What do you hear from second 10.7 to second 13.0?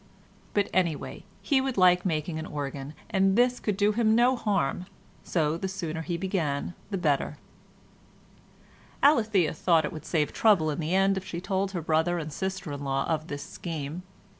in the end if she told her brother and sister in